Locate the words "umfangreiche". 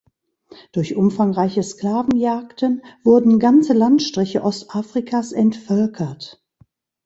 0.95-1.61